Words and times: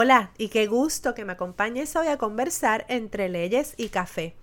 Hola 0.00 0.30
y 0.38 0.46
qué 0.46 0.68
gusto 0.68 1.12
que 1.12 1.24
me 1.24 1.32
acompañes 1.32 1.96
hoy 1.96 2.06
a 2.06 2.18
conversar 2.18 2.86
entre 2.88 3.28
leyes 3.28 3.74
y 3.76 3.88
café. 3.88 4.36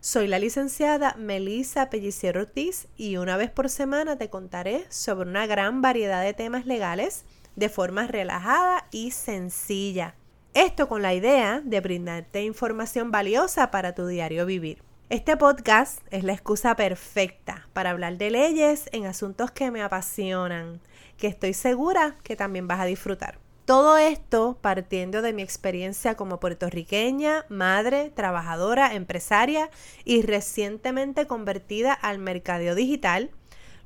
Soy 0.00 0.26
la 0.26 0.38
licenciada 0.38 1.16
Melissa 1.18 1.90
Pellicier 1.90 2.38
Ortiz 2.38 2.88
y 2.96 3.18
una 3.18 3.36
vez 3.36 3.50
por 3.50 3.68
semana 3.68 4.16
te 4.16 4.30
contaré 4.30 4.86
sobre 4.88 5.28
una 5.28 5.46
gran 5.46 5.82
variedad 5.82 6.24
de 6.24 6.32
temas 6.32 6.64
legales 6.64 7.26
de 7.56 7.68
forma 7.68 8.06
relajada 8.06 8.86
y 8.90 9.10
sencilla. 9.10 10.14
Esto 10.54 10.88
con 10.88 11.02
la 11.02 11.12
idea 11.12 11.60
de 11.62 11.80
brindarte 11.80 12.42
información 12.44 13.10
valiosa 13.10 13.70
para 13.70 13.94
tu 13.94 14.06
diario 14.06 14.46
vivir. 14.46 14.82
Este 15.10 15.36
podcast 15.36 15.98
es 16.10 16.24
la 16.24 16.32
excusa 16.32 16.74
perfecta 16.74 17.68
para 17.74 17.90
hablar 17.90 18.16
de 18.16 18.30
leyes 18.30 18.88
en 18.92 19.04
asuntos 19.04 19.50
que 19.50 19.70
me 19.70 19.82
apasionan, 19.82 20.80
que 21.18 21.26
estoy 21.26 21.52
segura 21.52 22.16
que 22.22 22.34
también 22.34 22.66
vas 22.66 22.80
a 22.80 22.86
disfrutar. 22.86 23.41
Todo 23.64 23.96
esto 23.96 24.58
partiendo 24.60 25.22
de 25.22 25.32
mi 25.32 25.42
experiencia 25.42 26.16
como 26.16 26.40
puertorriqueña, 26.40 27.44
madre, 27.48 28.10
trabajadora, 28.10 28.94
empresaria 28.94 29.70
y 30.04 30.22
recientemente 30.22 31.28
convertida 31.28 31.92
al 31.92 32.18
mercadeo 32.18 32.74
digital, 32.74 33.30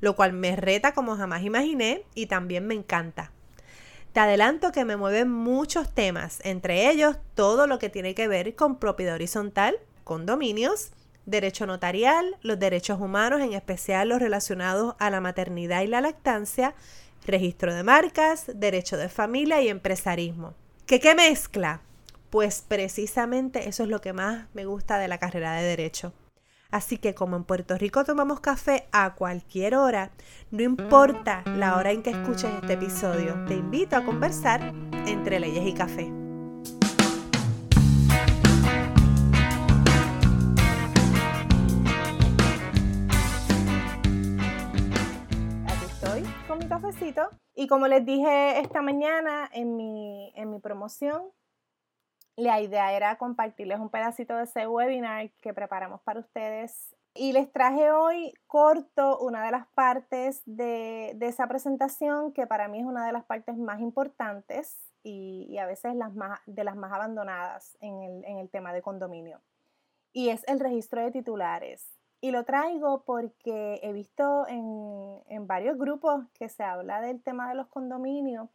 lo 0.01 0.15
cual 0.15 0.33
me 0.33 0.55
reta 0.55 0.93
como 0.93 1.15
jamás 1.15 1.43
imaginé 1.43 2.03
y 2.15 2.25
también 2.25 2.65
me 2.65 2.73
encanta. 2.73 3.31
Te 4.13 4.19
adelanto 4.19 4.71
que 4.71 4.83
me 4.83 4.97
mueven 4.97 5.29
muchos 5.29 5.93
temas, 5.93 6.39
entre 6.43 6.89
ellos 6.89 7.17
todo 7.35 7.67
lo 7.67 7.77
que 7.77 7.89
tiene 7.89 8.15
que 8.15 8.27
ver 8.27 8.55
con 8.55 8.79
propiedad 8.79 9.13
horizontal, 9.13 9.75
condominios, 10.03 10.91
derecho 11.27 11.67
notarial, 11.67 12.35
los 12.41 12.57
derechos 12.57 12.99
humanos, 12.99 13.41
en 13.41 13.53
especial 13.53 14.09
los 14.09 14.19
relacionados 14.19 14.95
a 14.97 15.11
la 15.11 15.21
maternidad 15.21 15.83
y 15.83 15.87
la 15.87 16.01
lactancia, 16.01 16.73
registro 17.27 17.73
de 17.73 17.83
marcas, 17.83 18.45
derecho 18.55 18.97
de 18.97 19.09
familia 19.09 19.61
y 19.61 19.67
empresarismo. 19.67 20.55
¿Qué, 20.85 20.99
qué 20.99 21.13
mezcla? 21.13 21.81
Pues 22.29 22.63
precisamente 22.67 23.69
eso 23.69 23.83
es 23.83 23.89
lo 23.89 24.01
que 24.01 24.13
más 24.13 24.47
me 24.53 24.65
gusta 24.65 24.97
de 24.97 25.07
la 25.07 25.17
carrera 25.17 25.53
de 25.53 25.63
derecho. 25.63 26.13
Así 26.71 26.97
que 26.97 27.13
como 27.13 27.37
en 27.37 27.43
Puerto 27.43 27.77
Rico 27.77 28.03
tomamos 28.03 28.41
café 28.41 28.87
a 28.91 29.15
cualquier 29.15 29.75
hora, 29.75 30.11
no 30.51 30.63
importa 30.63 31.43
la 31.45 31.77
hora 31.77 31.91
en 31.91 32.03
que 32.03 32.09
escuches 32.09 32.51
este 32.61 32.73
episodio, 32.73 33.45
te 33.47 33.53
invito 33.53 33.95
a 33.95 34.03
conversar 34.03 34.73
entre 35.05 35.39
leyes 35.39 35.65
y 35.65 35.73
café. 35.73 36.26
Y 47.55 47.67
como 47.67 47.87
les 47.87 48.05
dije 48.05 48.59
esta 48.59 48.81
mañana 48.81 49.49
en 49.51 49.75
mi, 49.75 50.31
en 50.35 50.49
mi 50.49 50.59
promoción, 50.59 51.23
la 52.35 52.61
idea 52.61 52.93
era 52.93 53.17
compartirles 53.17 53.79
un 53.79 53.89
pedacito 53.89 54.35
de 54.35 54.43
ese 54.43 54.67
webinar 54.67 55.31
que 55.41 55.53
preparamos 55.53 56.01
para 56.01 56.19
ustedes. 56.19 56.95
Y 57.15 57.33
les 57.33 57.51
traje 57.51 57.91
hoy 57.91 58.33
corto 58.45 59.17
una 59.19 59.43
de 59.43 59.51
las 59.51 59.65
partes 59.67 60.43
de, 60.45 61.13
de 61.15 61.25
esa 61.25 61.47
presentación 61.47 62.31
que 62.31 62.45
para 62.45 62.67
mí 62.67 62.79
es 62.79 62.85
una 62.85 63.05
de 63.07 63.11
las 63.11 63.25
partes 63.25 63.57
más 63.57 63.79
importantes 63.79 64.77
y, 65.01 65.47
y 65.49 65.57
a 65.57 65.65
veces 65.65 65.95
las 65.95 66.13
más, 66.13 66.39
de 66.45 66.63
las 66.63 66.75
más 66.75 66.91
abandonadas 66.91 67.75
en 67.79 68.01
el, 68.03 68.25
en 68.25 68.37
el 68.37 68.49
tema 68.49 68.71
de 68.71 68.83
condominio. 68.83 69.41
Y 70.13 70.29
es 70.29 70.47
el 70.47 70.59
registro 70.59 71.01
de 71.01 71.11
titulares. 71.11 71.96
Y 72.19 72.31
lo 72.31 72.43
traigo 72.43 73.03
porque 73.03 73.79
he 73.83 73.93
visto 73.93 74.47
en, 74.47 75.21
en, 75.27 75.45
varios 75.45 75.77
grupos 75.77 76.25
que 76.33 76.49
se 76.49 76.63
habla 76.63 76.99
del 76.99 77.21
tema 77.21 77.47
de 77.49 77.55
los 77.55 77.67
condominios 77.67 78.49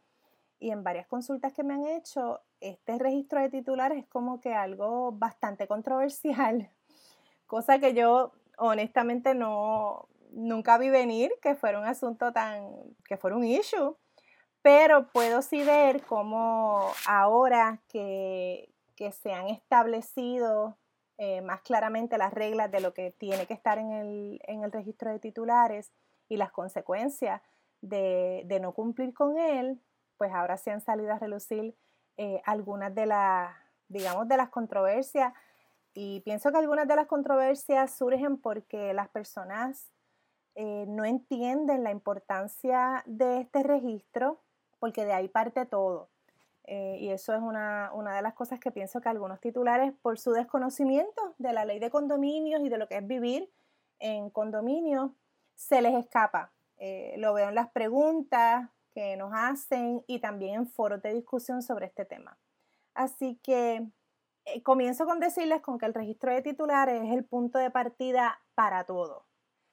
y 0.59 0.71
en 0.71 0.83
varias 0.83 1.07
consultas 1.07 1.53
que 1.53 1.63
me 1.63 1.73
han 1.73 1.85
hecho, 1.85 2.41
este 2.59 2.97
registro 2.97 3.41
de 3.41 3.49
titulares 3.49 3.99
es 3.99 4.07
como 4.07 4.41
que 4.41 4.53
algo 4.53 5.11
bastante 5.11 5.67
controversial, 5.67 6.69
cosa 7.47 7.79
que 7.79 7.93
yo 7.93 8.33
honestamente 8.57 9.33
no, 9.33 10.07
nunca 10.31 10.77
vi 10.77 10.89
venir 10.89 11.31
que 11.41 11.55
fuera 11.55 11.79
un 11.79 11.85
asunto 11.85 12.31
tan, 12.33 12.65
que 13.05 13.17
fuera 13.17 13.35
un 13.35 13.45
issue, 13.45 13.95
pero 14.61 15.07
puedo 15.07 15.41
sí 15.41 15.63
ver 15.63 16.03
cómo 16.03 16.91
ahora 17.07 17.81
que, 17.89 18.69
que 18.95 19.11
se 19.11 19.33
han 19.33 19.47
establecido 19.47 20.77
eh, 21.25 21.39
más 21.39 21.61
claramente 21.61 22.17
las 22.17 22.33
reglas 22.33 22.69
de 22.69 22.81
lo 22.81 22.93
que 22.93 23.11
tiene 23.11 23.45
que 23.45 23.53
estar 23.53 23.77
en 23.77 23.93
el, 23.93 24.71
registro 24.73 25.09
de 25.09 25.19
titulares 25.19 25.93
y 26.27 26.35
las 26.35 26.51
consecuencias 26.51 27.41
de, 27.79 28.45
no 28.61 28.73
cumplir 28.73 29.13
con 29.13 29.37
él, 29.37 29.79
pues 30.17 30.33
ahora 30.33 30.57
sí 30.57 30.69
han 30.69 30.81
salido 30.81 31.13
a 31.13 31.19
relucir 31.19 31.77
eh, 32.17 32.41
algunas 32.43 32.93
de 32.93 33.05
las, 33.05 33.55
digamos, 33.87 34.27
de 34.27 34.35
las 34.35 34.49
controversias. 34.49 35.33
Y 35.93 36.19
pienso 36.25 36.51
que 36.51 36.57
algunas 36.57 36.89
de 36.89 36.97
las 36.97 37.07
controversias 37.07 37.95
surgen 37.95 38.35
porque 38.35 38.93
las 38.93 39.07
personas 39.07 39.93
eh, 40.55 40.83
no 40.89 41.05
entienden 41.05 41.85
la 41.85 41.91
importancia 41.91 43.01
de 43.05 43.39
este 43.39 43.63
registro, 43.63 44.41
porque 44.77 45.05
de 45.05 45.13
ahí 45.13 45.29
parte 45.29 45.65
todo. 45.65 46.09
Eh, 46.65 46.97
y 46.99 47.09
eso 47.09 47.33
es 47.33 47.41
una, 47.41 47.91
de 48.15 48.21
las 48.21 48.33
cosas 48.33 48.59
que 48.59 48.71
pienso 48.71 49.01
que 49.01 49.09
algunos 49.09 49.39
titulares, 49.39 49.93
por 50.01 50.17
su 50.17 50.31
desconocimiento 50.31 51.35
de 51.37 51.53
la 51.53 51.65
ley 51.65 51.79
de 51.79 51.89
condominios 51.89 52.61
y 52.61 52.69
de 52.69 52.77
lo 52.77 52.87
que 52.87 52.97
es 52.97 53.07
vivir 53.07 53.51
en 53.99 54.29
condominios, 54.29 55.11
se 55.55 55.81
les 55.81 55.93
escapa. 55.95 56.51
Eh, 56.77 57.15
lo 57.17 57.33
veo 57.33 57.49
en 57.49 57.55
las 57.55 57.69
preguntas 57.69 58.69
que 58.93 59.17
nos 59.17 59.31
hacen 59.33 60.03
y 60.07 60.19
también 60.19 60.55
en 60.55 60.67
foros 60.67 61.01
de 61.01 61.13
discusión 61.13 61.61
sobre 61.61 61.87
este 61.87 62.05
tema. 62.05 62.37
Así 62.93 63.39
que 63.43 63.87
eh, 64.45 64.63
comienzo 64.63 65.05
con 65.05 65.19
decirles 65.19 65.61
con 65.61 65.77
que 65.77 65.85
el 65.85 65.93
registro 65.93 66.31
de 66.31 66.41
titulares 66.41 67.03
es 67.03 67.11
el 67.11 67.25
punto 67.25 67.57
de 67.57 67.71
partida 67.71 68.39
para 68.55 68.83
todo. 68.83 69.25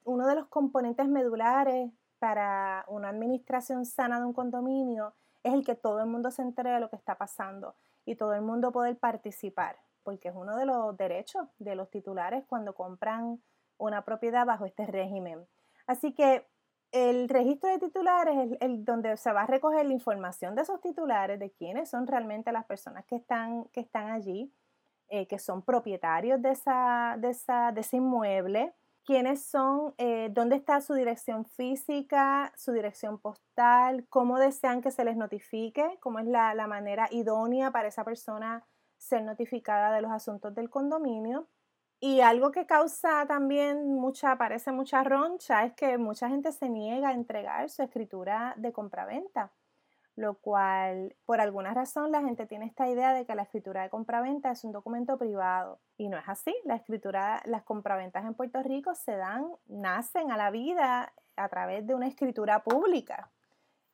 Uno 0.04 0.26
de 0.26 0.34
los 0.34 0.46
componentes 0.46 1.06
medulares 1.06 1.90
para 2.18 2.84
una 2.88 3.08
administración 3.08 3.84
sana 3.84 4.20
de 4.20 4.26
un 4.26 4.32
condominio 4.32 5.14
es 5.42 5.54
el 5.54 5.64
que 5.64 5.74
todo 5.74 6.00
el 6.00 6.06
mundo 6.06 6.30
se 6.30 6.42
entere 6.42 6.70
de 6.70 6.80
lo 6.80 6.90
que 6.90 6.96
está 6.96 7.16
pasando 7.16 7.76
y 8.04 8.16
todo 8.16 8.34
el 8.34 8.42
mundo 8.42 8.72
poder 8.72 8.98
participar, 8.98 9.78
porque 10.02 10.28
es 10.28 10.34
uno 10.34 10.56
de 10.56 10.66
los 10.66 10.96
derechos 10.96 11.46
de 11.58 11.74
los 11.74 11.90
titulares 11.90 12.44
cuando 12.46 12.74
compran 12.74 13.42
una 13.78 14.04
propiedad 14.04 14.46
bajo 14.46 14.66
este 14.66 14.86
régimen. 14.86 15.46
Así 15.86 16.14
que 16.14 16.46
el 16.92 17.28
registro 17.28 17.70
de 17.70 17.78
titulares 17.78 18.36
es 18.36 18.58
el, 18.60 18.84
donde 18.84 19.16
se 19.16 19.32
va 19.32 19.42
a 19.42 19.46
recoger 19.46 19.86
la 19.86 19.92
información 19.92 20.54
de 20.54 20.62
esos 20.62 20.80
titulares, 20.80 21.38
de 21.38 21.50
quiénes 21.52 21.88
son 21.88 22.06
realmente 22.06 22.52
las 22.52 22.64
personas 22.66 23.04
que 23.06 23.16
están, 23.16 23.64
que 23.66 23.80
están 23.80 24.10
allí, 24.10 24.52
eh, 25.08 25.26
que 25.26 25.38
son 25.38 25.62
propietarios 25.62 26.42
de, 26.42 26.50
esa, 26.50 27.16
de, 27.18 27.30
esa, 27.30 27.72
de 27.72 27.80
ese 27.80 27.96
inmueble, 27.96 28.74
quiénes 29.10 29.44
son, 29.44 29.93
eh, 29.98 30.28
dónde 30.31 30.54
está 30.54 30.81
su 30.81 30.94
dirección 30.94 31.44
física, 31.44 32.53
su 32.56 32.71
dirección 32.71 33.19
postal, 33.19 34.06
cómo 34.09 34.38
desean 34.38 34.82
que 34.82 34.93
se 34.93 35.04
les 35.04 35.16
notifique, 35.16 35.98
cómo 35.98 36.21
es 36.21 36.26
la, 36.26 36.54
manera 36.69 37.09
idónea 37.10 37.72
para 37.72 37.88
esa 37.88 38.04
persona 38.04 38.65
ser 38.99 39.25
notificada 39.25 39.93
de 39.93 40.00
los 40.00 40.12
asuntos 40.12 40.54
del 40.54 40.70
condominio. 40.70 41.49
Y 41.99 42.20
algo 42.20 42.53
que 42.53 42.66
causa 42.66 43.26
también 43.26 43.97
mucha, 43.97 44.38
parece 44.38 44.70
mucha 44.70 45.03
roncha, 45.03 45.65
es 45.65 45.72
que 45.72 45.99
mucha 45.99 46.28
gente 46.28 46.53
se 46.53 46.69
niega 46.69 47.09
a 47.09 47.12
entregar 47.12 47.69
su 47.69 47.82
escritura 47.82 48.54
de 48.59 48.72
compraventa 48.72 49.50
lo 50.16 50.34
cual 50.34 51.16
por 51.25 51.41
alguna 51.41 51.72
razón 51.72 52.12
la 52.12 52.22
gente 52.22 52.47
tiene 52.47 52.66
esta 52.66 52.88
idea 52.88 53.15
de 53.15 53.25
que 53.25 53.34
la 53.34 53.43
escritura 53.43 53.82
de 53.82 53.91
compraventa 53.91 54.50
es 54.50 54.65
un 54.65 54.72
documento 54.72 55.16
privado 55.16 55.81
y 55.97 56.09
no 56.09 56.19
es 56.19 56.28
así. 56.28 56.54
La 56.65 56.76
escritura, 56.76 57.43
las 57.47 57.62
compraventas 57.62 58.25
en 58.25 58.34
Puerto 58.34 58.62
Rico 58.62 58.94
se 58.94 59.16
dan, 59.16 59.47
nacen 59.66 60.31
a 60.31 60.37
la 60.37 60.50
vida 60.50 61.12
a 61.37 61.49
través 61.49 61.87
de 61.87 61.94
una 61.94 62.09
escritura 62.09 62.62
pública 62.62 63.31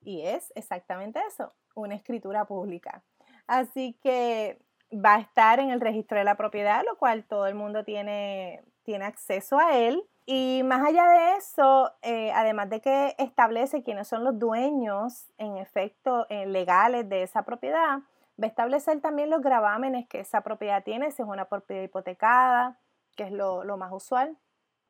y 0.00 0.22
es 0.22 0.52
exactamente 0.54 1.20
eso, 1.28 1.52
una 1.74 1.94
escritura 1.94 2.44
pública. 2.44 3.02
Así 3.46 3.98
que 4.02 4.58
va 4.92 5.16
a 5.16 5.20
estar 5.20 5.60
en 5.60 5.70
el 5.70 5.80
registro 5.80 6.18
de 6.18 6.24
la 6.24 6.36
propiedad, 6.36 6.84
lo 6.84 6.96
cual 6.96 7.24
todo 7.24 7.46
el 7.46 7.54
mundo 7.54 7.84
tiene, 7.84 8.64
tiene 8.82 9.04
acceso 9.04 9.58
a 9.58 9.76
él 9.76 10.02
y 10.28 10.62
más 10.64 10.84
allá 10.84 11.06
de 11.06 11.36
eso, 11.36 11.92
eh, 12.02 12.32
además 12.32 12.68
de 12.68 12.80
que 12.80 13.14
establece 13.16 13.84
quiénes 13.84 14.08
son 14.08 14.24
los 14.24 14.36
dueños, 14.36 15.30
en 15.38 15.56
efecto, 15.56 16.26
eh, 16.28 16.46
legales 16.46 17.08
de 17.08 17.22
esa 17.22 17.44
propiedad, 17.44 18.00
va 18.40 18.44
a 18.44 18.46
establecer 18.46 19.00
también 19.00 19.30
los 19.30 19.40
gravámenes 19.40 20.08
que 20.08 20.18
esa 20.18 20.40
propiedad 20.40 20.82
tiene, 20.82 21.12
si 21.12 21.22
es 21.22 21.28
una 21.28 21.44
propiedad 21.44 21.84
hipotecada, 21.84 22.80
que 23.16 23.22
es 23.22 23.30
lo, 23.30 23.64
más 23.76 23.92
usual. 23.92 24.36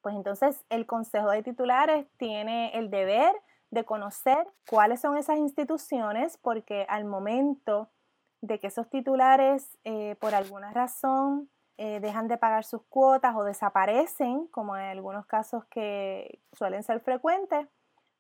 Pues 0.01 0.17
entonces 0.17 0.65
el 0.71 0.87
Consejo 0.87 1.31
de 1.31 1.43
Titulares 1.43 2.07
tiene 2.17 2.71
el 2.75 2.89
deber 2.89 3.35
de 3.71 3.85
conocer 3.85 4.39
cuáles 4.71 5.01
son 5.03 5.19
esas 5.19 5.37
instituciones, 5.37 6.39
porque 6.39 6.87
al 6.89 7.05
momento 7.05 7.91
de 8.41 8.59
que 8.59 8.69
esos 8.69 8.89
titulares, 8.89 9.77
eh, 9.85 10.17
por 10.19 10.35
alguna 10.35 10.73
razón, 10.73 11.51
eh, 11.79 12.01
dejan 12.01 12.29
de 12.29 12.39
pagar 12.39 12.65
sus 12.65 12.83
cuotas 12.83 13.35
o 13.37 13.45
desaparecen, 13.45 14.47
como 14.49 14.77
en 14.77 14.85
algunos 14.85 15.27
casos 15.27 15.65
que 15.67 16.41
suelen 16.53 16.83
ser 16.83 17.01
frecuentes, 17.01 17.67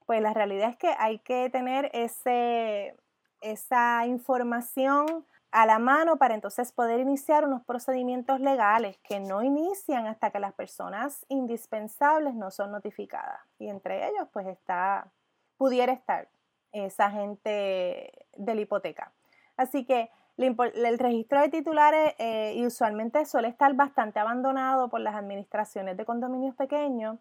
pues 0.05 0.21
la 0.21 0.35
realidad 0.35 0.71
es 0.71 0.77
que 0.77 0.95
hay 0.99 1.19
que 1.21 1.49
tener 1.51 1.91
ese, 1.93 2.97
esa 3.41 4.07
información 4.07 5.27
a 5.51 5.65
la 5.65 5.79
mano 5.79 6.19
para 6.19 6.35
entonces 6.35 6.71
poder 6.71 7.01
iniciar 7.01 7.47
unos 7.47 7.65
procedimientos 7.65 8.41
legales 8.41 8.99
que 8.99 9.21
no 9.21 9.43
inician 9.43 10.07
hasta 10.07 10.31
que 10.31 10.39
las 10.39 10.53
personas 10.53 11.25
indispensables 11.29 12.35
no 12.35 12.51
son 12.51 12.73
notificadas. 12.73 13.41
Y 13.59 13.69
entre 13.69 14.07
ellos, 14.07 14.29
pues 14.33 14.47
está, 14.49 15.11
pudiera 15.57 15.93
estar 15.93 16.29
esa 16.73 17.11
gente 17.11 18.27
de 18.37 18.55
la 18.55 18.61
hipoteca. 18.61 19.13
Así 19.57 19.87
que 19.87 20.11
el 20.37 20.99
registro 20.99 21.41
de 21.41 21.49
titulares 21.49 22.15
eh, 22.19 22.63
usualmente 22.67 23.25
suele 23.25 23.49
estar 23.49 23.75
bastante 23.75 24.19
abandonado 24.19 24.89
por 24.89 25.01
las 25.01 25.15
administraciones 25.15 25.97
de 25.97 26.05
condominios 26.05 26.55
pequeños. 26.55 27.19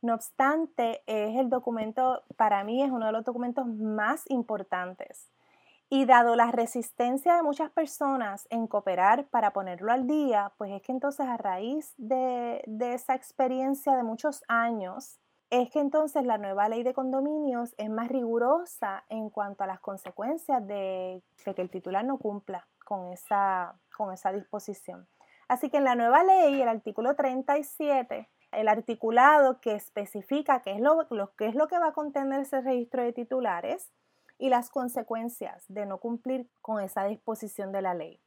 No 0.00 0.14
obstante, 0.14 1.02
es 1.06 1.36
el 1.36 1.48
documento, 1.48 2.22
para 2.36 2.64
mí 2.64 2.82
es 2.82 2.90
uno 2.90 3.06
de 3.06 3.12
los 3.12 3.24
documentos 3.24 3.66
más 3.66 4.28
importantes 4.28 5.32
y 5.94 6.06
dado 6.06 6.36
la 6.36 6.50
resistencia 6.50 7.36
de 7.36 7.42
muchas 7.42 7.70
personas 7.70 8.46
en 8.48 8.66
cooperar 8.66 9.26
para 9.26 9.52
ponerlo 9.52 9.92
al 9.92 10.06
día, 10.06 10.50
pues 10.56 10.72
es 10.72 10.80
que 10.80 10.90
entonces 10.90 11.26
a 11.26 11.36
raíz 11.36 11.92
de, 11.98 12.64
esa 12.80 13.14
experiencia 13.14 13.94
de 13.94 14.02
muchos 14.02 14.42
años, 14.48 15.20
es 15.52 15.70
que 15.70 15.80
entonces 15.80 16.24
la 16.24 16.38
nueva 16.38 16.70
ley 16.70 16.82
de 16.82 16.94
condominios 16.94 17.74
es 17.76 17.90
más 17.90 18.08
rigurosa 18.08 19.04
en 19.10 19.28
cuanto 19.28 19.64
a 19.64 19.66
las 19.66 19.80
consecuencias 19.80 20.66
de, 20.66 21.22
que 21.44 21.60
el 21.60 21.68
titular 21.68 22.02
no 22.06 22.16
cumpla 22.16 22.66
con 22.86 23.12
esa, 23.12 23.74
con 23.94 24.14
esa 24.14 24.32
disposición. 24.32 25.06
Así 25.48 25.68
que 25.68 25.76
en 25.76 25.84
la 25.84 25.94
nueva 25.94 26.24
ley, 26.24 26.62
el 26.62 26.68
artículo 26.68 27.14
37, 27.16 28.30
el 28.52 28.66
articulado 28.66 29.60
que 29.60 29.74
especifica 29.74 30.62
qué 30.62 30.72
es 30.72 30.80
lo, 30.80 31.06
qué 31.36 31.48
es 31.48 31.54
lo 31.54 31.68
que 31.68 31.78
va 31.78 31.88
a 31.88 31.92
contener 31.92 32.40
ese 32.40 32.62
registro 32.62 33.02
de 33.02 33.12
titulares, 33.12 33.92
y 34.38 34.48
las 34.48 34.70
consecuencias 34.70 35.64
de 35.68 35.84
no 35.84 35.98
cumplir 35.98 36.48
con 36.62 36.80
esa 36.80 37.04
disposición 37.04 37.72
de 37.72 37.82
la 37.82 37.94
ley. 37.94 38.18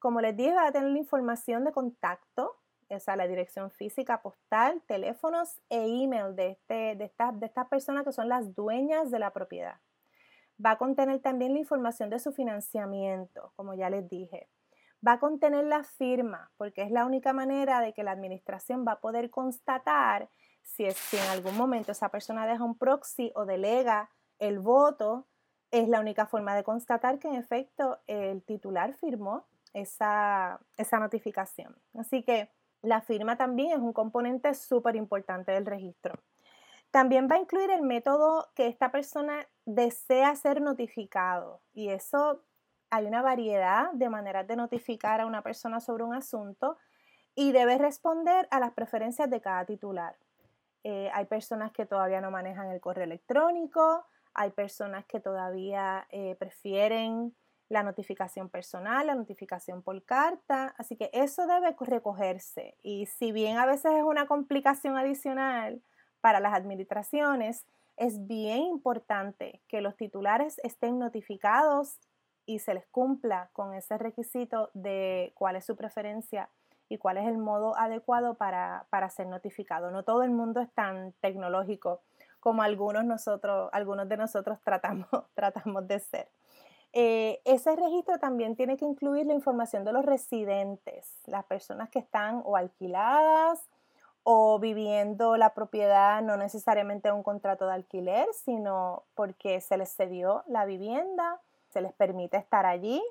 Como 0.00 0.20
les 0.20 0.36
dije, 0.36 0.52
va 0.52 0.66
a 0.66 0.72
tener 0.72 0.90
la 0.90 0.98
información 0.98 1.64
de 1.64 1.72
contacto, 1.72 2.56
esa 2.88 3.16
la 3.16 3.26
dirección 3.26 3.70
física, 3.70 4.22
postal, 4.22 4.82
teléfonos 4.86 5.60
e 5.68 6.02
email 6.02 6.34
de, 6.36 6.50
este, 6.50 6.74
de, 6.96 7.10
de 7.34 7.46
estas 7.46 7.68
personas 7.68 8.04
que 8.04 8.12
son 8.12 8.28
las 8.28 8.54
dueñas 8.54 9.10
de 9.10 9.18
la 9.18 9.32
propiedad. 9.32 9.80
Va 10.64 10.72
a 10.72 10.78
contener 10.78 11.20
también 11.20 11.52
la 11.52 11.58
información 11.58 12.10
de 12.10 12.18
su 12.18 12.32
financiamiento, 12.32 13.52
como 13.56 13.74
ya 13.74 13.90
les 13.90 14.08
dije. 14.08 14.48
Va 15.06 15.12
a 15.12 15.18
contener 15.18 15.64
la 15.64 15.82
firma, 15.82 16.50
porque 16.56 16.82
es 16.82 16.90
la 16.90 17.04
única 17.04 17.32
manera 17.32 17.80
de 17.80 17.92
que 17.92 18.04
la 18.04 18.12
administración 18.12 18.84
va 18.86 18.92
a 18.92 19.00
poder 19.00 19.30
constatar 19.30 20.28
si, 20.62 20.84
es, 20.84 20.96
si 20.96 21.16
en 21.16 21.28
algún 21.30 21.56
momento 21.56 21.92
esa 21.92 22.10
persona 22.10 22.46
deja 22.46 22.62
un 22.62 22.78
proxy 22.78 23.32
o 23.34 23.44
delega 23.44 24.10
el 24.38 24.58
voto 24.58 25.26
es 25.72 25.88
la 25.88 26.00
única 26.00 26.26
forma 26.26 26.54
de 26.54 26.62
constatar 26.62 27.18
que 27.18 27.28
en 27.28 27.34
efecto 27.34 27.98
el 28.06 28.42
titular 28.42 28.94
firmó 28.94 29.46
esa, 29.72 30.60
notificación. 30.92 31.74
Así 31.94 32.22
que 32.22 32.50
la 32.82 33.00
firma 33.00 33.36
también 33.36 33.72
es 33.72 33.78
un 33.78 33.92
componente 33.92 34.54
súper 34.54 34.96
importante 34.96 35.52
del 35.52 35.66
registro. 35.66 36.18
También 36.90 37.28
va 37.30 37.36
a 37.36 37.40
incluir 37.40 37.70
el 37.70 37.82
método 37.82 38.48
que 38.54 38.66
esta 38.66 38.90
persona 38.90 39.46
desea 39.64 40.34
ser 40.36 40.60
notificado 40.60 41.62
y 41.72 41.88
eso 41.88 42.42
hay 42.90 43.06
una 43.06 43.22
variedad 43.22 43.90
de 43.92 44.10
maneras 44.10 44.46
de 44.46 44.56
notificar 44.56 45.20
a 45.20 45.26
una 45.26 45.40
persona 45.40 45.80
sobre 45.80 46.04
un 46.04 46.14
asunto 46.14 46.76
y 47.34 47.52
debe 47.52 47.78
responder 47.78 48.46
a 48.50 48.60
las 48.60 48.72
preferencias 48.72 49.30
de 49.30 49.40
cada 49.40 49.64
titular. 49.64 50.16
Eh, 50.84 51.10
hay 51.14 51.24
personas 51.24 51.72
que 51.72 51.86
todavía 51.86 52.20
no 52.20 52.30
manejan 52.30 52.68
el 52.68 52.80
correo 52.80 53.04
electrónico, 53.04 54.04
hay 54.34 54.50
personas 54.50 55.06
que 55.06 55.20
todavía 55.20 56.06
eh, 56.10 56.34
prefieren 56.38 57.34
la 57.72 57.82
notificación 57.82 58.50
personal, 58.50 59.06
la 59.06 59.14
notificación 59.14 59.80
por 59.80 60.04
carta, 60.04 60.74
así 60.76 60.94
que 60.94 61.08
eso 61.14 61.46
debe 61.46 61.74
recogerse. 61.80 62.76
Y 62.82 63.06
si 63.06 63.32
bien 63.32 63.56
a 63.56 63.64
veces 63.64 63.92
es 63.92 64.02
una 64.02 64.26
complicación 64.26 64.98
adicional 64.98 65.80
para 66.20 66.38
las 66.38 66.52
administraciones, 66.52 67.64
es 67.96 68.26
bien 68.26 68.60
importante 68.60 69.62
que 69.68 69.80
los 69.80 69.96
titulares 69.96 70.60
estén 70.62 70.98
notificados 70.98 71.98
y 72.44 72.58
se 72.58 72.74
les 72.74 72.86
cumpla 72.88 73.48
con 73.54 73.72
ese 73.72 73.96
requisito 73.96 74.68
de 74.74 75.32
cuál 75.34 75.56
es 75.56 75.64
su 75.64 75.74
preferencia 75.74 76.50
y 76.90 76.98
cuál 76.98 77.16
es 77.16 77.26
el 77.26 77.38
modo 77.38 77.74
adecuado 77.78 78.34
para, 78.34 78.84
para 78.90 79.08
ser 79.08 79.28
notificado. 79.28 79.90
No 79.90 80.02
todo 80.02 80.24
el 80.24 80.30
mundo 80.30 80.60
es 80.60 80.70
tan 80.72 81.14
tecnológico 81.22 82.02
como 82.38 82.62
algunos, 82.62 83.06
nosotros, 83.06 83.70
algunos 83.72 84.10
de 84.10 84.18
nosotros 84.18 84.58
tratamos, 84.62 85.08
tratamos 85.34 85.88
de 85.88 86.00
ser. 86.00 86.28
Eh, 86.92 87.40
ese 87.44 87.74
registro 87.74 88.18
también 88.18 88.54
tiene 88.54 88.76
que 88.76 88.84
incluir 88.84 89.26
la 89.26 89.32
información 89.32 89.84
de 89.84 89.92
los 89.92 90.04
residentes, 90.04 91.06
las 91.26 91.44
personas 91.44 91.88
que 91.88 91.98
están 91.98 92.42
o 92.44 92.56
alquiladas 92.56 93.66
o 94.24 94.58
viviendo 94.58 95.36
la 95.36 95.54
propiedad, 95.54 96.22
no 96.22 96.36
necesariamente 96.36 97.10
un 97.10 97.22
contrato 97.22 97.66
de 97.66 97.74
alquiler, 97.74 98.26
sino 98.34 99.04
porque 99.14 99.60
se 99.60 99.76
les 99.76 99.94
cedió 99.96 100.44
la 100.46 100.64
vivienda, 100.64 101.40
se 101.70 101.80
les 101.80 101.92
permite 101.92 102.36
estar 102.36 102.66
allí. 102.66 103.02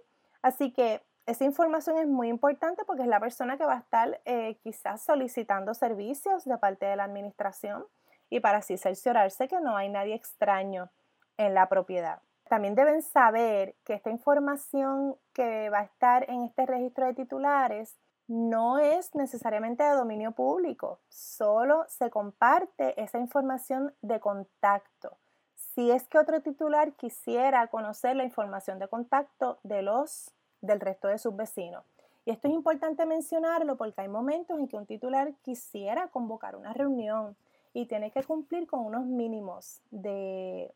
Así 0.41 0.71
que 0.71 1.01
esa 1.25 1.43
información 1.43 1.97
es 1.97 2.07
muy 2.07 2.29
importante 2.29 2.85
porque 2.85 3.03
es 3.03 3.07
la 3.07 3.19
persona 3.19 3.57
que 3.57 3.65
va 3.65 3.73
a 3.73 3.79
estar 3.79 4.21
eh, 4.25 4.57
quizás 4.63 5.01
solicitando 5.01 5.73
servicios 5.73 6.45
de 6.45 6.57
parte 6.57 6.85
de 6.85 6.95
la 6.95 7.03
administración 7.03 7.85
y 8.29 8.39
para 8.39 8.59
así 8.59 8.77
cerciorarse 8.77 9.47
que 9.47 9.59
no 9.59 9.75
hay 9.75 9.89
nadie 9.89 10.15
extraño 10.15 10.89
en 11.37 11.53
la 11.53 11.67
propiedad. 11.67 12.21
También 12.51 12.75
deben 12.75 13.01
saber 13.01 13.75
que 13.85 13.93
esta 13.93 14.09
información 14.09 15.15
que 15.31 15.69
va 15.69 15.79
a 15.79 15.83
estar 15.83 16.29
en 16.29 16.43
este 16.43 16.65
registro 16.65 17.05
de 17.05 17.13
titulares 17.13 17.95
no 18.27 18.77
es 18.77 19.15
necesariamente 19.15 19.83
de 19.83 19.91
dominio 19.91 20.33
público, 20.33 20.99
solo 21.07 21.85
se 21.87 22.09
comparte 22.09 23.01
esa 23.01 23.19
información 23.19 23.93
de 24.01 24.19
contacto. 24.19 25.15
Si 25.55 25.91
es 25.91 26.09
que 26.09 26.17
otro 26.17 26.41
titular 26.41 26.91
quisiera 26.95 27.65
conocer 27.67 28.17
la 28.17 28.25
información 28.25 28.79
de 28.79 28.89
contacto 28.89 29.59
de 29.63 29.81
los 29.81 30.33
del 30.59 30.81
resto 30.81 31.07
de 31.07 31.19
sus 31.19 31.33
vecinos. 31.33 31.85
Y 32.25 32.31
esto 32.31 32.49
es 32.49 32.53
importante 32.53 33.05
mencionarlo 33.05 33.77
porque 33.77 34.01
hay 34.01 34.09
momentos 34.09 34.59
en 34.59 34.67
que 34.67 34.75
un 34.75 34.85
titular 34.85 35.33
quisiera 35.41 36.09
convocar 36.09 36.57
una 36.57 36.73
reunión 36.73 37.37
y 37.73 37.85
tiene 37.85 38.11
que 38.11 38.23
cumplir 38.23 38.67
con 38.67 38.81
unos 38.81 39.05
mínimos 39.05 39.79
de, 39.89 40.75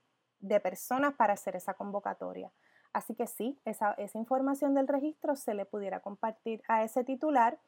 personas 0.59 1.13
para 1.13 1.33
hacer 1.33 1.55
esa 1.55 1.73
convocatoria. 1.73 2.51
Así 2.93 3.13
que 3.13 3.27
sí, 3.27 3.59
esa, 3.65 3.91
esa 3.93 4.17
información 4.17 4.73
del 4.73 4.87
registro 4.87 5.35
se 5.35 5.53
le 5.53 5.65
pudiera 5.65 5.99
compartir 5.99 6.61
a 6.67 6.83
ese 6.83 7.03
titular, 7.03 7.59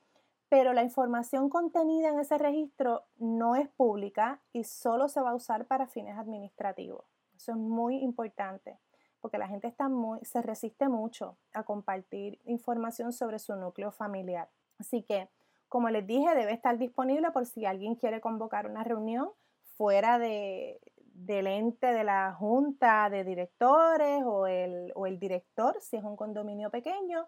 pero 0.50 0.74
la 0.74 0.84
información 0.84 1.50
contenida 1.50 2.10
en 2.10 2.20
ese 2.20 2.38
registro 2.38 3.04
no 3.18 3.56
es 3.56 3.68
pública 3.68 4.42
y 4.54 4.64
solo 4.64 5.10
se 5.10 5.20
va 5.20 5.32
a 5.32 5.36
usar 5.36 5.66
para 5.66 5.88
fines 5.88 6.18
administrativos. 6.18 7.04
Eso 7.36 7.52
es 7.52 7.58
muy 7.58 7.98
importante 7.98 8.80
porque 9.20 9.38
la 9.38 9.48
gente 9.48 9.68
está 9.68 9.90
muy, 9.90 10.24
se 10.24 10.42
resiste 10.42 10.88
mucho 10.88 11.38
a 11.54 11.64
compartir 11.64 12.40
información 12.46 13.12
sobre 13.12 13.40
su 13.40 13.56
núcleo 13.56 13.92
familiar. 13.92 14.50
Así 14.80 15.04
que 15.04 15.28
como 15.70 15.90
les 15.90 16.08
dije, 16.08 16.34
debe 16.34 16.54
estar 16.54 16.78
disponible 16.78 17.32
por 17.32 17.46
si 17.46 17.66
alguien 17.66 17.96
quiere 17.96 18.22
convocar 18.22 18.68
una 18.68 18.84
reunión 18.84 19.30
fuera 19.76 20.18
de, 20.18 20.80
del 21.18 21.48
ente 21.48 21.88
de 21.88 22.04
la 22.04 22.34
junta 22.34 23.10
de 23.10 23.24
directores 23.24 24.22
o 24.24 24.46
el, 24.46 25.20
director, 25.20 25.76
si 25.82 25.98
es 25.98 26.04
un 26.04 26.16
condominio 26.16 26.70
pequeño. 26.70 27.26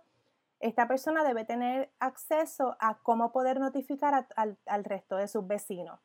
Esta 0.59 0.87
persona 0.87 1.23
debe 1.23 1.45
tener 1.45 1.89
acceso 1.99 2.75
a 2.79 2.99
cómo 2.99 3.31
poder 3.31 3.59
notificar 3.59 4.27
al, 4.35 4.83
resto 4.83 5.15
de 5.15 5.27
sus 5.27 5.47
vecinos. 5.47 5.99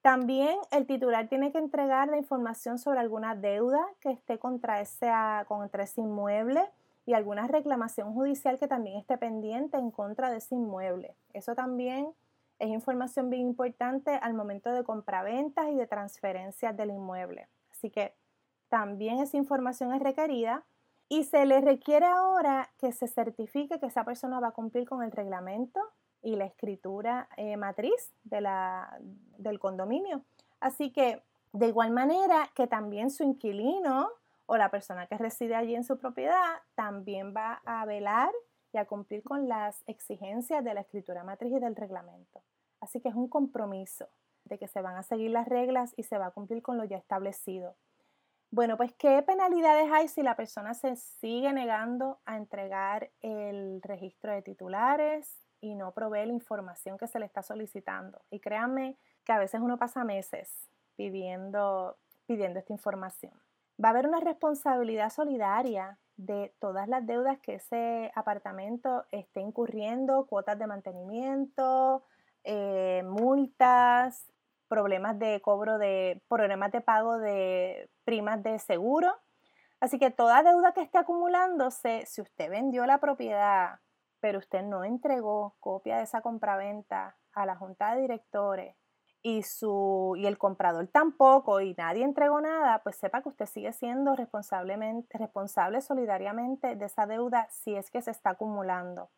También 0.00 0.58
el 0.70 0.86
titular 0.86 1.28
tiene 1.28 1.52
que 1.52 1.58
entregar 1.58 2.08
la 2.08 2.16
información 2.16 2.78
sobre 2.78 3.00
alguna 3.00 3.34
deuda 3.34 3.84
que 4.00 4.10
esté 4.10 4.38
contra 4.38 4.80
ese, 4.80 5.10
contra 5.46 5.84
ese 5.84 6.00
inmueble 6.00 6.64
y 7.06 7.14
alguna 7.14 7.46
reclamación 7.46 8.14
judicial 8.14 8.58
que 8.58 8.68
también 8.68 8.98
esté 8.98 9.18
pendiente 9.18 9.76
en 9.76 9.90
contra 9.90 10.30
de 10.30 10.38
ese 10.38 10.54
inmueble. 10.54 11.14
Eso 11.34 11.54
también 11.54 12.12
es 12.62 12.68
información 12.68 13.28
bien 13.28 13.42
importante 13.42 14.12
al 14.22 14.34
momento 14.34 14.70
de 14.70 14.84
compraventas 14.84 15.68
y 15.68 15.74
de 15.74 15.88
transferencias 15.88 16.76
del 16.76 16.90
inmueble. 16.90 17.48
Así 17.72 17.90
que 17.90 18.14
también 18.68 19.18
esa 19.18 19.36
información 19.36 19.92
es 19.92 20.00
requerida 20.00 20.64
y 21.08 21.24
se 21.24 21.44
le 21.44 21.60
requiere 21.60 22.06
ahora 22.06 22.70
que 22.78 22.92
se 22.92 23.08
certifique 23.08 23.80
que 23.80 23.86
esa 23.86 24.04
persona 24.04 24.38
va 24.38 24.48
a 24.48 24.52
cumplir 24.52 24.88
con 24.88 25.02
el 25.02 25.10
reglamento 25.10 25.80
y 26.22 26.36
la 26.36 26.44
escritura 26.44 27.28
eh, 27.36 27.56
matriz 27.56 28.12
del 28.22 29.58
condominio. 29.58 30.22
Así 30.60 30.92
que 30.92 31.20
de 31.52 31.66
igual 31.66 31.90
manera 31.90 32.48
que 32.54 32.68
también 32.68 33.10
su 33.10 33.24
inquilino 33.24 34.08
o 34.46 34.56
la 34.56 34.70
persona 34.70 35.08
que 35.08 35.18
reside 35.18 35.56
allí 35.56 35.74
en 35.74 35.82
su 35.82 35.98
propiedad 35.98 36.60
también 36.76 37.34
va 37.36 37.60
a 37.64 37.84
velar 37.86 38.30
y 38.72 38.78
a 38.78 38.86
cumplir 38.86 39.24
con 39.24 39.48
las 39.48 39.82
exigencias 39.88 40.64
de 40.64 40.74
la 40.74 40.82
escritura 40.82 41.24
matriz 41.24 41.52
y 41.52 41.58
del 41.58 41.74
reglamento. 41.74 42.40
Así 42.82 43.00
que 43.00 43.08
es 43.08 43.14
un 43.14 43.28
compromiso 43.28 44.08
de 44.44 44.58
que 44.58 44.66
se 44.66 44.82
van 44.82 44.96
a 44.96 45.04
seguir 45.04 45.30
las 45.30 45.46
reglas 45.46 45.94
y 45.96 46.02
se 46.02 46.18
va 46.18 46.26
a 46.26 46.30
cumplir 46.32 46.62
con 46.62 46.76
lo 46.78 46.84
ya 46.84 46.96
establecido. 46.96 47.76
Bueno, 48.50 48.76
pues 48.76 48.92
¿qué 48.94 49.22
penalidades 49.22 49.88
hay 49.92 50.08
si 50.08 50.20
la 50.20 50.34
persona 50.34 50.74
se 50.74 50.96
sigue 50.96 51.52
negando 51.52 52.18
a 52.26 52.36
entregar 52.36 53.08
el 53.20 53.80
registro 53.82 54.32
de 54.32 54.42
titulares 54.42 55.32
y 55.60 55.76
no 55.76 55.92
provee 55.92 56.26
la 56.26 56.32
información 56.32 56.98
que 56.98 57.06
se 57.06 57.20
le 57.20 57.24
está 57.24 57.42
solicitando? 57.42 58.20
Y 58.30 58.40
créanme 58.40 58.98
que 59.24 59.32
a 59.32 59.38
veces 59.38 59.60
uno 59.60 59.78
pasa 59.78 60.02
meses 60.02 60.68
pidiendo, 60.96 61.96
pidiendo 62.26 62.58
esta 62.58 62.72
información. 62.72 63.32
Va 63.82 63.90
a 63.90 63.92
haber 63.92 64.08
una 64.08 64.18
responsabilidad 64.18 65.10
solidaria 65.10 65.98
de 66.16 66.52
todas 66.58 66.88
las 66.88 67.06
deudas 67.06 67.38
que 67.38 67.54
ese 67.54 68.10
apartamento 68.16 69.04
esté 69.12 69.40
incurriendo, 69.40 70.26
cuotas 70.26 70.58
de 70.58 70.66
mantenimiento, 70.66 72.02
eh, 72.44 73.02
multas, 73.04 74.32
problemas 74.68 75.18
de 75.18 75.40
cobro 75.42 75.78
de, 75.78 76.22
problemas 76.28 76.72
de 76.72 76.80
pago 76.80 77.18
de 77.18 77.90
primas 78.04 78.42
de 78.42 78.58
seguro. 78.58 79.14
Así 79.80 79.98
que 79.98 80.10
toda 80.10 80.42
deuda 80.42 80.72
que 80.72 80.82
esté 80.82 80.98
acumulándose, 80.98 82.06
si 82.06 82.20
usted 82.20 82.48
vendió 82.48 82.86
la 82.86 82.98
propiedad, 82.98 83.80
pero 84.20 84.38
usted 84.38 84.62
no 84.62 84.84
entregó 84.84 85.56
copia 85.60 85.96
de 85.98 86.04
esa 86.04 86.22
compraventa 86.22 87.16
a 87.34 87.44
la 87.44 87.56
junta 87.56 87.94
de 87.94 88.02
directores 88.02 88.76
y, 89.22 89.42
su, 89.42 90.14
y 90.16 90.26
el 90.26 90.38
comprador 90.38 90.88
tampoco 90.88 91.60
y 91.60 91.74
nadie 91.74 92.04
entregó 92.04 92.40
nada, 92.40 92.82
pues 92.82 92.96
sepa 92.96 93.22
que 93.22 93.28
usted 93.28 93.46
sigue 93.46 93.72
siendo 93.72 94.16
responsablemente, 94.16 95.18
responsable 95.18 95.80
solidariamente 95.80 96.76
de 96.76 96.86
esa 96.86 97.06
deuda 97.06 97.46
si 97.50 97.74
es 97.74 97.90
que 97.90 98.02
se 98.02 98.10
está 98.10 98.30
acumulando. 98.30 99.10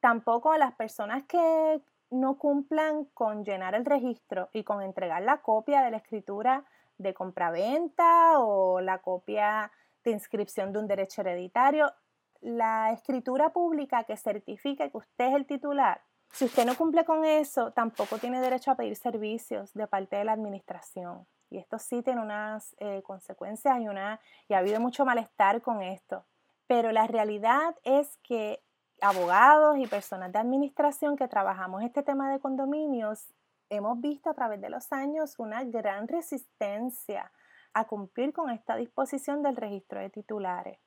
Tampoco 0.00 0.52
a 0.52 0.58
las 0.58 0.74
personas 0.74 1.24
que 1.24 1.82
no 2.10 2.38
cumplan 2.38 3.04
con 3.14 3.44
llenar 3.44 3.74
el 3.74 3.84
registro 3.84 4.48
y 4.52 4.64
con 4.64 4.82
entregar 4.82 5.22
la 5.22 5.38
copia 5.38 5.82
de 5.82 5.90
la 5.90 5.98
escritura 5.98 6.64
de 6.98 7.14
compraventa 7.14 8.40
o 8.40 8.80
la 8.80 8.98
copia 8.98 9.70
de 10.04 10.10
inscripción 10.10 10.72
de 10.72 10.78
un 10.78 10.86
derecho 10.86 11.22
hereditario, 11.22 11.92
la 12.40 12.92
escritura 12.92 13.50
pública 13.50 14.04
que 14.04 14.16
certifique 14.16 14.90
que 14.90 14.96
usted 14.96 15.28
es 15.28 15.34
el 15.34 15.46
titular 15.46 16.00
si 16.32 16.44
usted 16.44 16.64
no 16.64 16.76
cumple 16.76 17.04
con 17.04 17.24
eso, 17.24 17.72
tampoco 17.72 18.18
tiene 18.18 18.40
derecho 18.40 18.70
a 18.70 18.76
pedir 18.76 18.96
servicios 18.96 19.74
de 19.74 19.86
parte 19.86 20.16
de 20.16 20.24
la 20.24 20.32
administración. 20.32 21.26
Y 21.50 21.58
esto 21.58 21.78
sí 21.78 22.02
tiene 22.02 22.22
unas 22.22 22.76
eh, 22.78 23.02
consecuencias 23.02 23.80
y, 23.80 23.88
una, 23.88 24.20
y 24.48 24.54
ha 24.54 24.58
habido 24.58 24.80
mucho 24.80 25.04
malestar 25.04 25.60
con 25.60 25.82
esto. 25.82 26.24
Pero 26.66 26.92
la 26.92 27.06
realidad 27.08 27.74
es 27.82 28.16
que 28.22 28.62
abogados 29.02 29.78
y 29.78 29.86
personas 29.86 30.32
de 30.32 30.38
administración 30.38 31.16
que 31.16 31.28
trabajamos 31.28 31.82
este 31.82 32.02
tema 32.02 32.30
de 32.32 32.40
condominios, 32.40 33.26
hemos 33.68 34.00
visto 34.00 34.30
a 34.30 34.34
través 34.34 34.60
de 34.60 34.70
los 34.70 34.92
años 34.92 35.38
una 35.38 35.64
gran 35.64 36.08
resistencia 36.08 37.30
a 37.72 37.86
cumplir 37.86 38.32
con 38.32 38.50
esta 38.50 38.76
disposición 38.76 39.42
del 39.42 39.56
registro 39.56 40.00
de 40.00 40.10
titulares. 40.10 40.78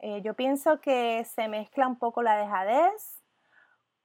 Eh, 0.00 0.22
yo 0.22 0.34
pienso 0.34 0.80
que 0.80 1.24
se 1.24 1.48
mezcla 1.48 1.86
un 1.86 1.98
poco 1.98 2.22
la 2.22 2.36
dejadez 2.36 3.18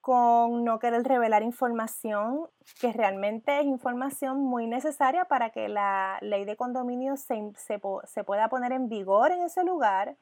con 0.02 0.66
no 0.66 0.80
querer 0.80 1.04
revelar 1.04 1.44
información 1.44 2.50
que 2.82 2.92
realmente 2.92 3.60
es 3.60 3.66
información 3.66 4.38
muy 4.44 4.68
necesaria 4.68 5.26
para 5.26 5.52
que 5.52 5.70
la 5.70 6.18
ley 6.20 6.44
de 6.44 6.58
condominio 6.58 7.16
se, 7.16 7.54
se, 7.56 8.24
pueda 8.26 8.50
poner 8.50 8.74
en 8.74 8.90
vigor 8.90 9.32
en 9.32 9.44
ese 9.44 9.64
lugar 9.64 10.18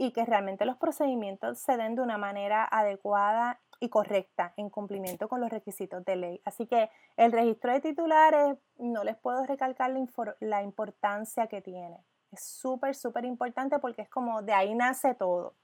y 0.00 0.12
que 0.12 0.24
realmente 0.24 0.64
los 0.64 0.78
procedimientos 0.78 1.58
se 1.58 1.76
den 1.76 1.94
de 1.94 2.00
una 2.00 2.16
manera 2.16 2.64
adecuada 2.64 3.60
y 3.80 3.90
correcta 3.90 4.54
en 4.56 4.70
cumplimiento 4.70 5.28
con 5.28 5.42
los 5.42 5.50
requisitos 5.50 6.02
de 6.06 6.16
ley. 6.16 6.40
Así 6.46 6.66
que 6.66 6.88
el 7.18 7.32
registro 7.32 7.70
de 7.70 7.80
titulares 7.80 8.56
no 8.78 9.04
les 9.04 9.18
puedo 9.18 9.44
recalcar 9.44 9.90
la, 9.90 10.36
la 10.40 10.62
importancia 10.62 11.48
que 11.48 11.60
tiene. 11.60 11.98
Es 12.32 12.42
súper, 12.42 12.94
súper 12.94 13.26
importante 13.26 13.78
porque 13.78 14.00
es 14.00 14.08
como 14.08 14.40
de 14.40 14.54
ahí 14.54 14.74
nace 14.74 15.14
todo. 15.14 15.54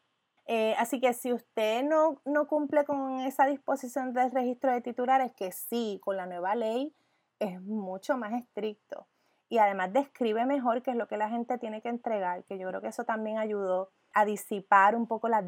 Eh, 0.44 0.74
así 0.76 1.00
que 1.00 1.14
si 1.14 1.32
usted 1.32 1.82
no, 1.82 2.20
no 2.26 2.46
cumple 2.46 2.84
con 2.84 3.20
esa 3.20 3.46
disposición 3.46 4.12
del 4.12 4.32
registro 4.32 4.70
de 4.70 4.82
titulares, 4.82 5.32
que 5.32 5.50
sí, 5.50 5.98
con 6.04 6.18
la 6.18 6.26
nueva 6.26 6.54
ley 6.54 6.94
es 7.38 7.58
mucho 7.62 8.18
más 8.18 8.34
estricto 8.34 9.08
y 9.48 9.58
además 9.58 9.94
describe 9.94 10.44
mejor 10.44 10.82
qué 10.82 10.90
es 10.90 10.96
lo 10.96 11.08
que 11.08 11.16
la 11.16 11.30
gente 11.30 11.56
tiene 11.56 11.80
que 11.80 11.88
entregar, 11.88 12.44
que 12.44 12.58
yo 12.58 12.68
creo 12.68 12.82
que 12.82 12.88
eso 12.88 13.04
también 13.04 13.38
ayudó 13.38 13.92
a 14.16 14.24
disipar 14.24 14.96
un 14.96 15.06
poco 15.06 15.28
la, 15.28 15.42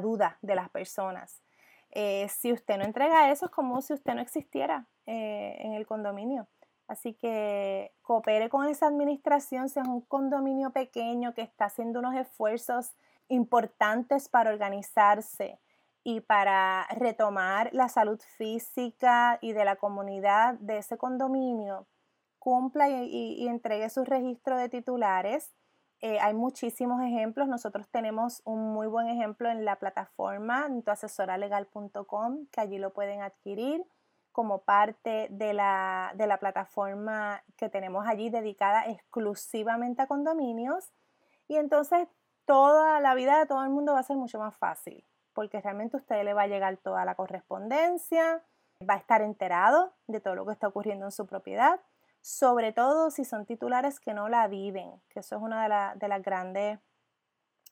duda 0.00 0.38
de 0.40 0.54
las 0.54 0.70
personas. 0.70 1.42
Eh, 1.90 2.28
si 2.28 2.52
usted 2.52 2.78
no 2.78 2.84
entrega 2.84 3.32
eso, 3.32 3.46
es 3.46 3.50
como 3.50 3.82
si 3.82 3.94
usted 3.94 4.14
no 4.14 4.20
existiera 4.20 4.86
eh, 5.06 5.56
en 5.58 5.72
el 5.72 5.86
condominio. 5.88 6.46
Así 6.86 7.14
que 7.14 7.92
coopere 8.02 8.48
con 8.48 8.68
esa 8.68 8.86
administración, 8.86 9.68
si 9.68 9.80
es 9.80 9.88
un 9.88 10.02
condominio 10.02 10.70
pequeño 10.70 11.34
que 11.34 11.42
está 11.42 11.64
haciendo 11.64 11.98
unos 11.98 12.14
esfuerzos 12.14 12.92
importantes 13.26 14.28
para 14.28 14.50
organizarse 14.50 15.58
y 16.04 16.20
para 16.20 16.86
retomar 16.90 17.70
la 17.72 17.88
salud 17.88 18.20
física 18.36 19.40
y 19.42 19.52
de 19.52 19.64
la 19.64 19.74
comunidad 19.74 20.54
de 20.60 20.78
ese 20.78 20.96
condominio, 20.96 21.88
cumpla 22.38 22.88
y, 22.88 23.48
entregue 23.48 23.90
su 23.90 24.04
registro 24.04 24.56
de 24.56 24.68
titulares. 24.68 25.52
Eh, 26.00 26.18
hay 26.20 26.34
muchísimos 26.34 27.02
ejemplos. 27.02 27.48
Nosotros 27.48 27.88
tenemos 27.88 28.42
un 28.44 28.72
muy 28.72 28.86
buen 28.86 29.08
ejemplo 29.08 29.50
en 29.50 29.64
la 29.64 29.76
plataforma 29.76 30.68
tuasesoralegal.com, 30.84 32.46
que 32.50 32.60
allí 32.60 32.78
lo 32.78 32.92
pueden 32.92 33.22
adquirir 33.22 33.84
como 34.32 34.62
parte 34.64 35.28
de 35.30 35.54
la, 35.54 36.12
de 36.14 36.26
la 36.26 36.38
plataforma 36.38 37.42
que 37.56 37.70
tenemos 37.70 38.06
allí 38.06 38.28
dedicada 38.28 38.86
exclusivamente 38.86 40.02
a 40.02 40.06
condominios. 40.06 40.92
Y 41.48 41.56
entonces 41.56 42.06
toda 42.44 43.00
la 43.00 43.14
vida 43.14 43.38
de 43.38 43.46
todo 43.46 43.62
el 43.64 43.70
mundo 43.70 43.94
va 43.94 44.00
a 44.00 44.02
ser 44.02 44.16
mucho 44.16 44.38
más 44.38 44.54
fácil, 44.56 45.04
porque 45.32 45.60
realmente 45.60 45.96
a 45.96 46.00
usted 46.00 46.22
le 46.22 46.34
va 46.34 46.42
a 46.42 46.48
llegar 46.48 46.76
toda 46.76 47.06
la 47.06 47.14
correspondencia, 47.14 48.42
va 48.88 48.94
a 48.94 48.98
estar 48.98 49.22
enterado 49.22 49.94
de 50.06 50.20
todo 50.20 50.34
lo 50.34 50.44
que 50.44 50.52
está 50.52 50.68
ocurriendo 50.68 51.06
en 51.06 51.12
su 51.12 51.26
propiedad, 51.26 51.80
sobre 52.26 52.72
todo 52.72 53.12
si 53.12 53.24
son 53.24 53.46
titulares 53.46 54.00
que 54.00 54.12
no 54.12 54.28
la 54.28 54.48
viven, 54.48 55.00
que 55.10 55.20
eso 55.20 55.36
es 55.36 55.42
uno 55.42 55.60
de, 55.60 55.68
de 55.94 56.08
las 56.08 56.22
grandes 56.22 56.80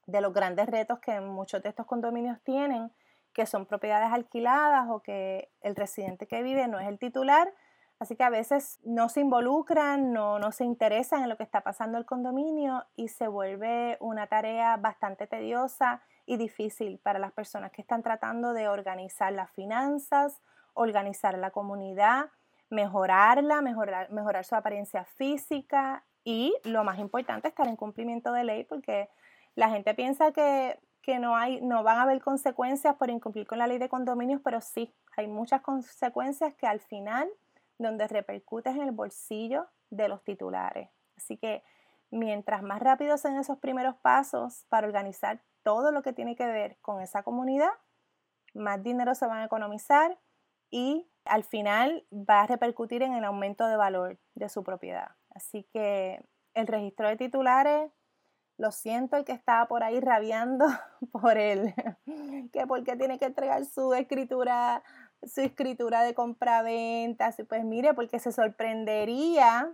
de 0.07 0.21
los 0.21 0.33
grandes 0.33 0.67
retos 0.67 1.01
que 1.01 1.19
muchos 1.21 1.61
de 1.63 1.71
estos 1.71 1.87
condominios 1.87 2.39
tienen, 2.45 2.93
que 3.33 3.47
son 3.47 3.67
propiedades 3.67 4.13
alquiladas 4.13 4.87
o 4.91 5.01
que 5.01 5.51
el 5.61 5.75
residente 5.75 6.29
que 6.29 6.43
vive 6.43 6.69
no 6.69 6.79
es 6.79 6.87
el 6.87 7.01
titular, 7.01 7.53
Así 8.01 8.17
que 8.17 8.25
a 8.25 8.31
veces 8.31 8.81
no 8.85 9.09
se 9.09 9.21
involucran, 9.21 10.13
no, 10.13 10.39
no 10.41 10.51
se 10.51 10.65
interesan 10.65 11.23
en 11.23 11.29
lo 11.29 11.37
que 11.37 11.45
está 11.45 11.61
pasando 11.61 11.97
el 11.97 12.05
condominio 12.05 12.85
y 12.97 13.09
se 13.09 13.29
vuelve 13.29 13.97
una 14.01 14.27
tarea 14.27 14.77
bastante 14.77 15.29
tediosa 15.29 16.03
y 16.27 16.37
difícil 16.37 16.99
para 16.99 17.21
las 17.21 17.33
personas 17.33 17.71
que 17.71 17.83
están 17.83 18.03
tratando 18.03 18.53
de 18.53 18.69
organizar 18.69 19.33
las 19.33 19.51
finanzas, 19.53 20.43
organizar 20.75 21.39
la 21.39 21.53
comunidad, 21.53 22.31
mejorarla, 22.75 23.63
mejorar, 23.63 24.11
mejorar 24.11 24.45
su 24.45 24.55
apariencia 24.55 25.05
física 25.05 26.05
y 26.25 26.55
lo 26.65 26.85
más 26.85 26.99
importante, 26.99 27.49
estar 27.49 27.69
en 27.69 27.77
cumplimiento 27.77 28.33
de 28.33 28.45
ley 28.45 28.65
porque 28.65 29.09
la 29.55 29.71
gente 29.71 29.95
piensa 29.95 30.33
que, 30.33 30.79
que 31.01 31.19
no, 31.19 31.37
hay, 31.37 31.61
no 31.61 31.83
van 31.83 31.99
a 31.99 32.03
haber 32.03 32.21
consecuencias 32.21 32.97
por 32.97 33.11
incumplir 33.11 33.47
con 33.47 33.59
la 33.59 33.67
ley 33.67 33.79
de 33.79 33.89
condominios, 33.89 34.41
pero 34.43 34.61
sí, 34.61 34.93
hay 35.17 35.29
muchas 35.29 35.61
consecuencias 35.63 36.55
que 36.55 36.67
al 36.67 36.81
final 36.81 37.29
donde 37.79 38.09
repercutes 38.09 38.75
en 38.75 38.83
el 38.83 38.93
bolsillo 38.93 39.67
de 39.91 40.09
los 40.09 40.23
titulares. 40.25 40.89
Así 41.17 41.37
que 41.37 41.63
mientras 42.11 42.63
más 42.63 42.81
rápido 42.81 43.17
sean 43.19 43.37
esos 43.37 43.59
primeros 43.59 43.97
pasos 43.97 44.65
para 44.69 44.87
organizar 44.87 45.43
todo 45.63 45.93
lo 45.93 46.03
que 46.03 46.13
tiene 46.13 46.37
que 46.37 46.47
ver 46.47 46.79
con 46.81 47.01
esa 47.01 47.23
comunidad, 47.23 47.71
más 48.55 48.83
dinero 48.83 49.15
se 49.15 49.27
van 49.27 49.39
a 49.39 49.45
economizar 49.45 50.19
y 50.71 51.09
al 51.25 51.45
final 51.45 52.07
va 52.13 52.43
a 52.43 52.47
repercutir 52.47 53.03
en 53.03 53.15
el 53.15 53.25
aumento 53.25 53.67
de 53.67 53.77
valor 53.77 54.19
de 54.35 54.49
su 54.49 54.63
propiedad. 54.63 55.13
Así 55.31 55.65
que 55.73 56.23
el 56.55 56.67
registro 56.67 57.09
de 57.09 57.17
titulares, 57.17 57.91
lo 58.57 58.71
siento 58.71 59.17
el 59.17 59.25
que 59.25 59.33
estaba 59.33 59.67
por 59.67 59.83
ahí 59.83 60.01
rabiando 60.01 60.67
por 61.13 61.39
él, 61.39 61.75
que 62.53 62.67
porque 62.67 62.97
tiene 62.97 63.19
que 63.19 63.27
entregar 63.27 63.65
su 63.65 63.95
escritura 63.95 64.83
su 65.27 65.41
escritura 65.41 66.03
de 66.03 66.15
compraventa, 66.15 67.35
pues 67.49 67.65
mire, 67.65 67.95
porque 67.95 68.19
se 68.19 68.33
sorprendería 68.33 69.73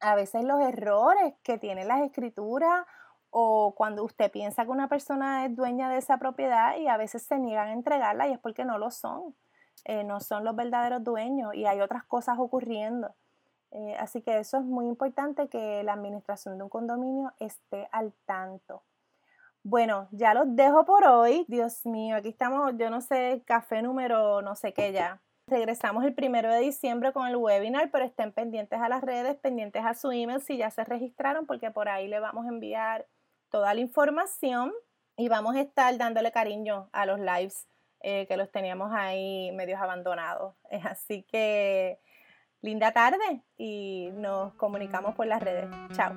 a 0.00 0.14
veces 0.14 0.44
los 0.44 0.60
errores 0.60 1.34
que 1.42 1.58
tienen 1.58 1.88
las 1.88 2.02
escrituras 2.02 2.86
o 3.30 3.74
cuando 3.76 4.04
usted 4.04 4.30
piensa 4.30 4.64
que 4.64 4.70
una 4.70 4.88
persona 4.88 5.44
es 5.44 5.54
dueña 5.54 5.90
de 5.90 5.98
esa 5.98 6.18
propiedad 6.18 6.76
y 6.76 6.88
a 6.88 6.96
veces 6.96 7.22
se 7.22 7.38
niegan 7.38 7.68
a 7.68 7.72
entregarla 7.72 8.28
y 8.28 8.32
es 8.32 8.38
porque 8.38 8.64
no 8.64 8.78
lo 8.78 8.90
son, 8.90 9.34
eh, 9.88 10.02
no 10.02 10.18
son 10.18 10.42
los 10.42 10.56
verdaderos 10.56 11.04
dueños 11.04 11.54
y 11.54 11.64
hay 11.64 11.80
otras 11.80 12.02
cosas 12.02 12.38
ocurriendo. 12.40 13.14
Eh, 13.70 13.94
así 14.00 14.20
que 14.20 14.38
eso 14.38 14.58
es 14.58 14.64
muy 14.64 14.86
importante 14.86 15.48
que 15.48 15.84
la 15.84 15.92
administración 15.92 16.58
de 16.58 16.64
un 16.64 16.68
condominio 16.68 17.32
esté 17.38 17.88
al 17.92 18.12
tanto. 18.24 18.82
Bueno, 19.62 20.08
ya 20.10 20.34
los 20.34 20.56
dejo 20.56 20.84
por 20.84 21.04
hoy. 21.04 21.44
Dios 21.46 21.86
mío, 21.86 22.16
aquí 22.16 22.30
estamos, 22.30 22.72
yo 22.76 22.90
no 22.90 23.00
sé, 23.00 23.42
café 23.46 23.80
número 23.80 24.42
no 24.42 24.56
sé 24.56 24.72
qué 24.72 24.90
ya. 24.92 25.20
Regresamos 25.46 26.04
el 26.04 26.14
primero 26.14 26.50
de 26.50 26.58
diciembre 26.58 27.12
con 27.12 27.28
el 27.28 27.36
webinar, 27.36 27.88
pero 27.92 28.04
estén 28.04 28.32
pendientes 28.32 28.80
a 28.80 28.88
las 28.88 29.02
redes, 29.02 29.36
pendientes 29.36 29.84
a 29.84 29.94
su 29.94 30.10
email 30.10 30.40
si 30.40 30.56
ya 30.56 30.70
se 30.70 30.82
registraron, 30.82 31.46
porque 31.46 31.70
por 31.70 31.88
ahí 31.88 32.08
le 32.08 32.18
vamos 32.18 32.46
a 32.46 32.48
enviar 32.48 33.06
toda 33.50 33.72
la 33.72 33.80
información 33.80 34.72
y 35.16 35.28
vamos 35.28 35.54
a 35.54 35.60
estar 35.60 35.96
dándole 35.96 36.32
cariño 36.32 36.88
a 36.90 37.06
los 37.06 37.20
lives 37.20 37.68
eh, 38.08 38.28
que 38.28 38.36
los 38.36 38.52
teníamos 38.52 38.92
ahí 38.94 39.50
medios 39.50 39.80
abandonados. 39.80 40.54
Así 40.84 41.24
que 41.24 41.98
linda 42.62 42.92
tarde 42.92 43.42
y 43.58 44.10
nos 44.12 44.54
comunicamos 44.54 45.16
por 45.16 45.26
las 45.26 45.42
redes. 45.42 45.66
Chao. 45.92 46.14